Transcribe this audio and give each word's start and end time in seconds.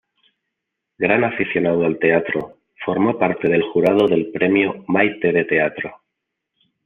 Gran 0.97 1.23
aficionado 1.23 1.85
al 1.85 1.99
teatro, 1.99 2.57
formó 2.83 3.19
parte 3.19 3.47
del 3.47 3.61
jurado 3.61 4.07
del 4.07 4.31
Premio 4.31 4.83
Mayte 4.87 5.31
de 5.31 5.45
Teatro. 5.45 6.01